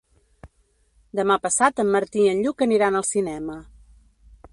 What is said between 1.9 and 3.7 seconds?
Martí i en Lluc aniran al cinema.